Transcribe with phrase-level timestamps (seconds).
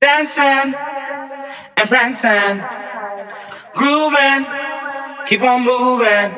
[0.00, 0.74] Dancing
[1.76, 2.62] and prancing,
[3.74, 4.46] grooving,
[5.26, 6.30] keep on moving,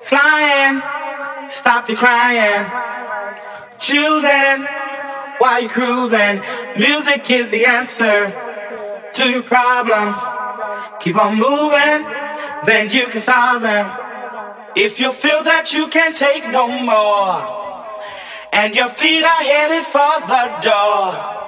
[0.00, 0.82] flying,
[1.48, 2.66] stop your crying,
[3.78, 4.66] choosing
[5.38, 6.42] while you're cruising.
[6.76, 8.32] Music is the answer
[9.14, 10.16] to your problems.
[10.98, 12.10] Keep on moving,
[12.66, 13.88] then you can solve them.
[14.74, 17.58] If you feel that you can't take no more,
[18.52, 21.47] and your feet are headed for the door.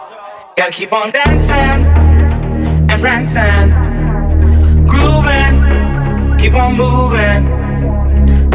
[0.61, 1.87] Gotta keep on dancing
[2.91, 3.71] and prancing,
[4.87, 7.47] grooving, keep on moving,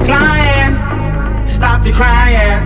[0.06, 2.62] flying, stop your crying,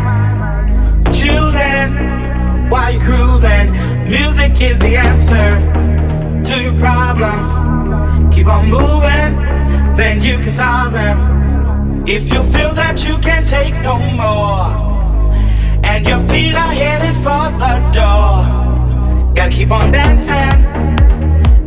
[1.14, 3.72] choosing while you're cruising.
[4.10, 8.36] Music is the answer to your problems.
[8.36, 12.04] Keep on moving, then you can solve them.
[12.06, 14.68] If you feel that you can't take no more,
[15.86, 18.69] and your feet are headed for the door.
[19.40, 20.66] Gotta keep on dancing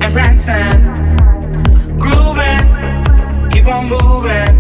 [0.02, 0.82] and prancing,
[1.98, 2.68] grooving,
[3.50, 4.58] keep on moving,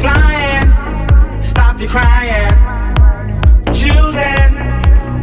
[0.00, 2.54] flying, stop your crying,
[3.74, 4.56] choosing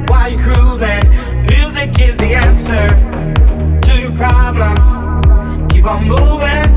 [0.05, 1.09] while you're cruising.
[1.47, 5.73] Music is the answer to your problems.
[5.73, 6.69] Keep on moving,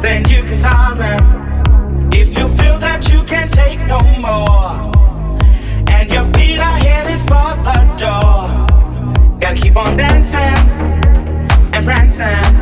[0.00, 2.10] then you can solve them.
[2.14, 4.73] If you feel that you can't take no more,
[9.56, 10.68] keep on dancing
[11.74, 12.54] and prancing,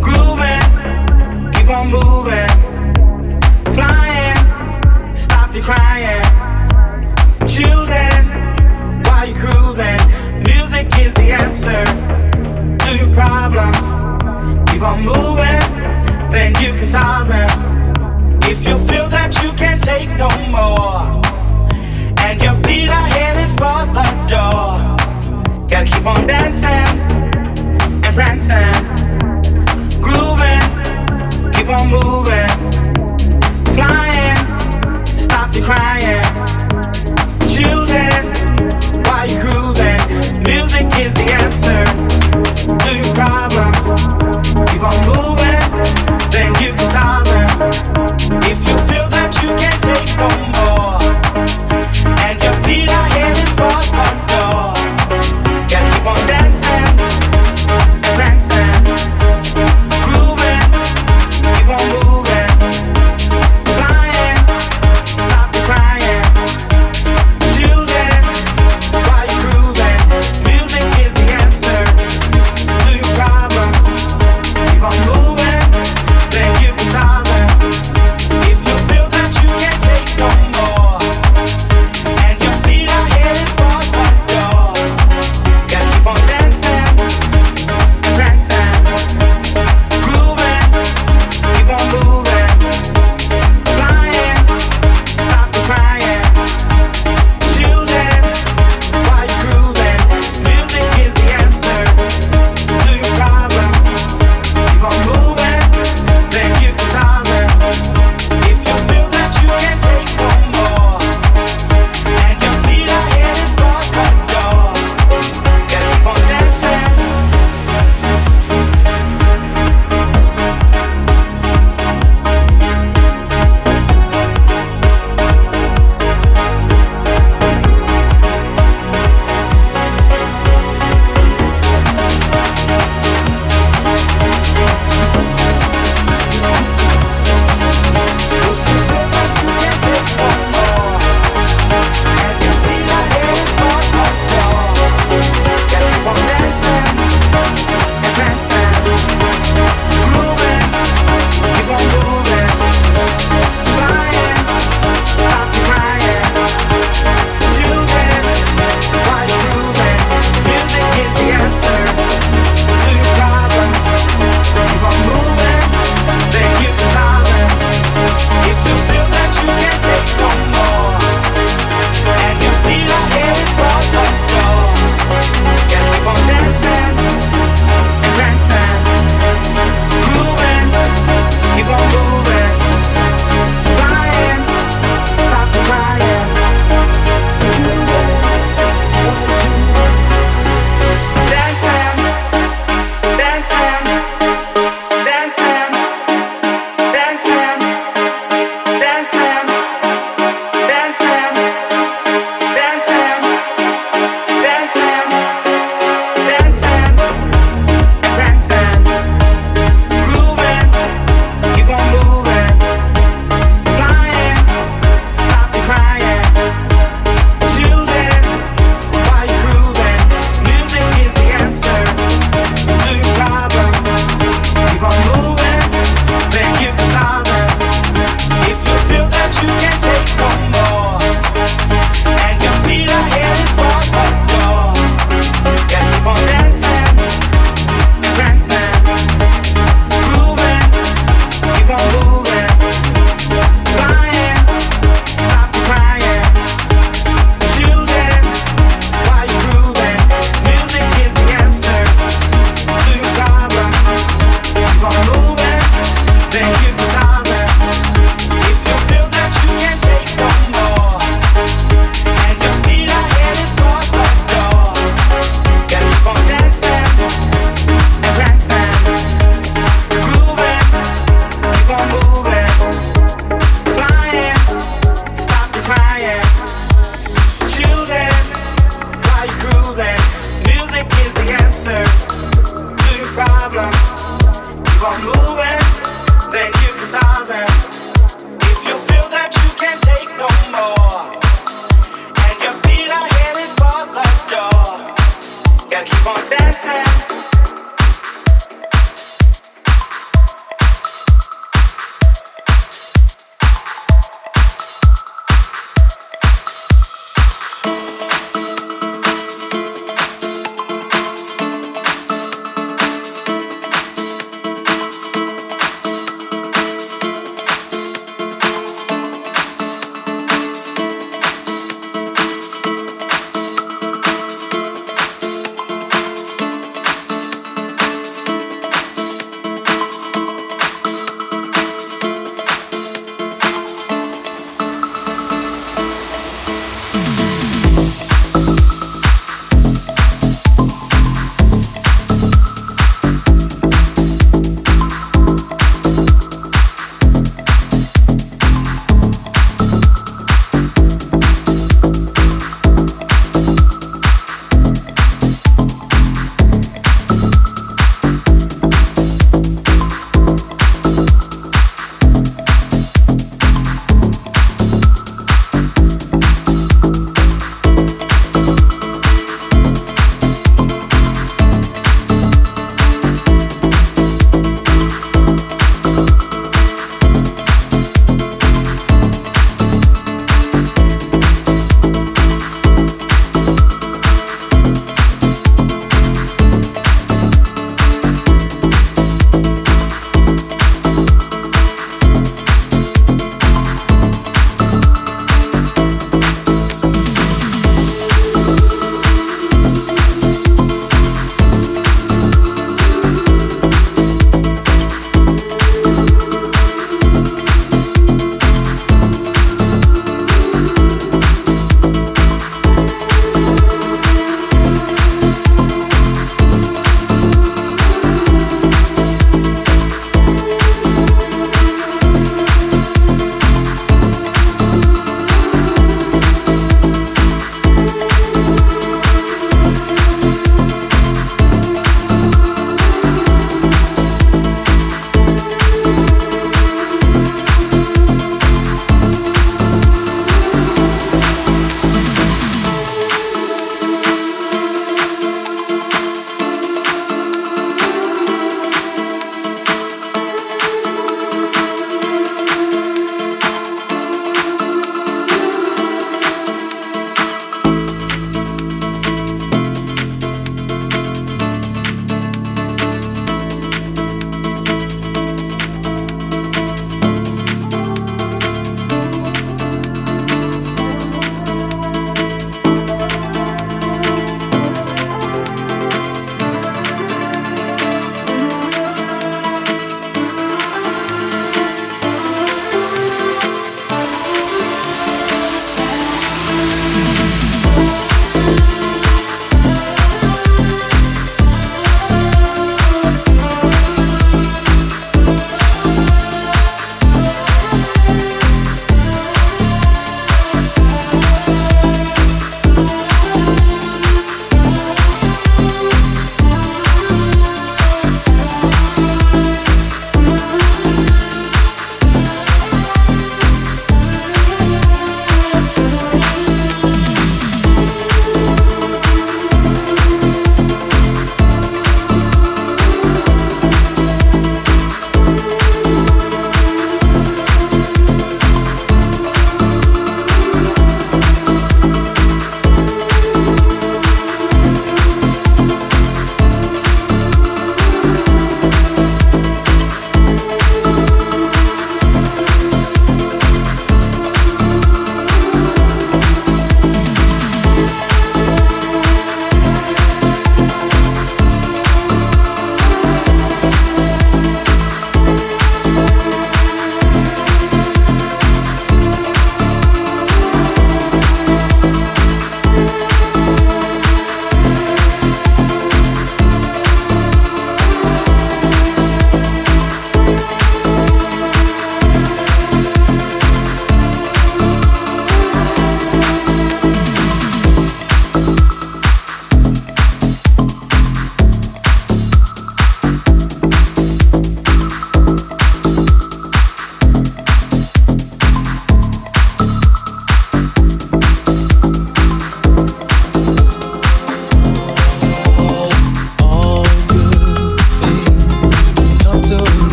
[0.00, 0.62] grooving,
[1.52, 2.48] keep on moving,
[3.74, 4.36] flying,
[5.14, 6.22] stop your crying,
[7.46, 8.24] choosing
[9.04, 10.00] while you're cruising.
[10.42, 11.84] Music is the answer
[12.84, 14.70] to your problems.
[14.70, 18.40] Keep on moving, then you can solve them.
[18.44, 21.23] If you feel that you can't take no more.
[25.74, 27.00] Gotta keep on dancing
[28.04, 28.84] and prancing,
[30.00, 30.62] grooving,
[31.50, 32.48] keep on moving,
[33.74, 34.36] flying,
[35.18, 36.03] stop your crying.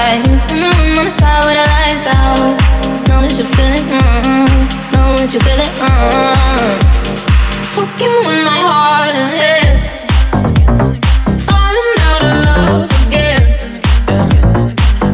[0.00, 0.64] Silence, crying.
[0.64, 2.56] Mm-hmm, on the side with the lights out.
[3.08, 3.84] Know that you feel it.
[3.84, 4.48] Mm-hmm.
[4.92, 5.72] Know that you feel it.
[5.76, 6.72] Mm-hmm.
[7.72, 9.68] Fuck you in my heart and head.
[11.48, 13.42] Falling out of love again.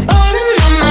[0.09, 0.91] Falling on my.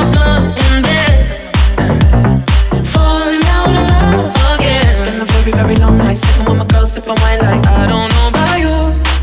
[2.94, 4.92] Falling out of love again.
[5.26, 8.76] Very, very long sitting with my girl, sipping wine like I don't know about you,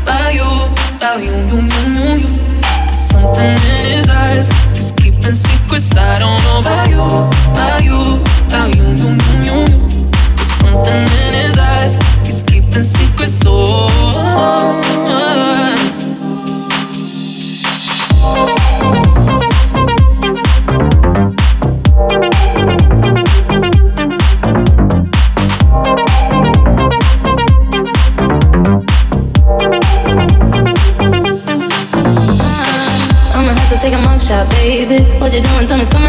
[0.03, 0.49] about you,
[0.97, 1.72] about you, you.
[3.23, 5.95] Something in his eyes, he's keeping secrets.
[5.95, 6.99] I don't know about you,
[7.55, 9.59] about you, about you, you, you, you.
[10.35, 11.95] There's something in his eyes,
[12.27, 13.43] he's keeping secrets.
[13.47, 13.87] Oh.
[15.15, 15.82] I'ma
[35.33, 35.65] What you doing?
[35.65, 36.02] Tell coming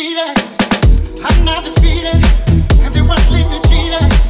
[0.00, 0.38] cheated.
[1.22, 2.24] I'm not defeated.
[2.82, 4.29] Empty ones leave me cheated.